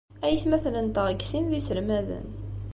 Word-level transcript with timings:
Aytmaten-nteɣ 0.25 1.05
deg 1.07 1.21
sin 1.29 1.45
d 1.51 1.53
iselmaden. 1.59 2.27